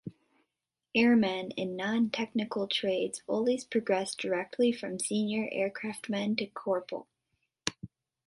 Airmen 0.95 1.51
in 1.51 1.75
non-technical 1.75 2.67
trades 2.67 3.21
always 3.27 3.63
progressed 3.63 4.17
directly 4.19 4.71
from 4.71 4.97
senior 4.99 5.47
aircraftman 5.53 6.35
to 6.39 6.47
corporal. 6.47 7.05